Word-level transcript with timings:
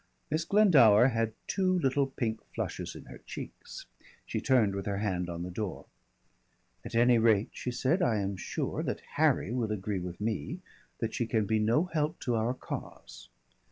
Miss 0.31 0.45
Glendower 0.45 1.09
had 1.09 1.33
two 1.45 1.77
little 1.77 2.07
pink 2.07 2.43
flushes 2.55 2.95
in 2.95 3.05
her 3.05 3.19
cheeks. 3.19 3.85
She 4.25 4.41
turned 4.41 4.73
with 4.73 4.87
her 4.87 4.97
hand 4.97 5.29
on 5.29 5.43
the 5.43 5.51
door. 5.51 5.85
"At 6.83 6.95
any 6.95 7.19
rate," 7.19 7.49
she 7.51 7.69
said, 7.69 8.01
"I 8.01 8.17
am 8.17 8.35
sure 8.35 8.81
that 8.81 9.03
Harry 9.17 9.51
will 9.53 9.71
agree 9.71 9.99
with 9.99 10.19
me 10.19 10.57
that 10.97 11.13
she 11.13 11.27
can 11.27 11.45
be 11.45 11.59
no 11.59 11.85
help 11.85 12.19
to 12.21 12.33
our 12.33 12.55
cause. 12.55 13.29